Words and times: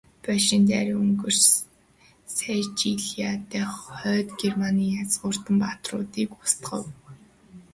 Польшийг 0.25 0.61
дайран 0.71 0.97
өнгөрч, 1.03 1.41
Сайлижиа 2.35 3.31
дахь 3.51 3.77
Хойд 3.97 4.27
Германы 4.41 4.85
язгууртан 5.01 5.55
баатруудыг 5.61 6.29
устгав. 6.43 6.83